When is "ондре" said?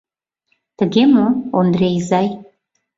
1.57-1.87